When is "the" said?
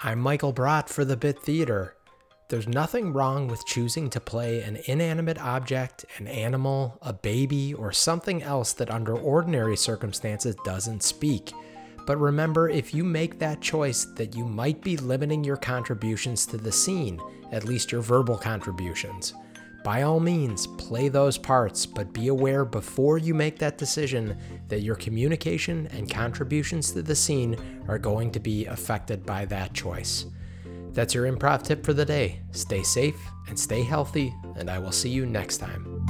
1.04-1.16, 16.58-16.70, 27.02-27.14, 31.92-32.04